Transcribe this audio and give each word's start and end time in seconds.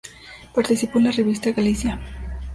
Participó 0.55 0.97
en 0.97 1.03
la 1.05 1.11
revista 1.11 1.51
"Galicia". 1.51 2.01